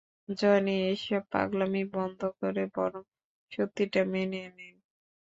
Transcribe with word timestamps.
Johnny, 0.31 0.75
এসব 0.91 1.21
পাগলামি 1.31 1.83
বন্ধ 1.95 2.21
করে 2.39 2.63
বরং 2.75 3.03
সত্যিটা 3.51 4.01
মেনে 4.13 4.41
নিন। 4.49 4.75